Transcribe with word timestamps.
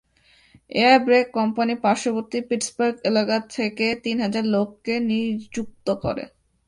Air 0.71 0.99
brake 1.05 1.25
company 1.37 1.73
পার্শ্ববর্তী 1.83 2.39
Pittsburgh 2.47 2.95
এলাকা 3.09 3.37
থেকে 3.55 3.85
তিন 4.03 4.17
হাজার 4.25 4.45
লোককে 4.55 4.93
নিযুক্ত 5.09 5.87
করে। 6.03 6.23